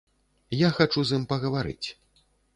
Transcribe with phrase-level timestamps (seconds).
[0.67, 1.87] Я хачу з ім пагаварыць.